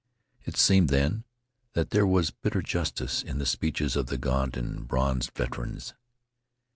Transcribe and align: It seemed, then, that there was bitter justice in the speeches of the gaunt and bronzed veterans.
It 0.45 0.57
seemed, 0.57 0.89
then, 0.89 1.25
that 1.73 1.91
there 1.91 2.07
was 2.07 2.31
bitter 2.31 2.63
justice 2.63 3.21
in 3.21 3.37
the 3.37 3.45
speeches 3.45 3.95
of 3.95 4.07
the 4.07 4.17
gaunt 4.17 4.57
and 4.57 4.87
bronzed 4.87 5.29
veterans. 5.35 5.93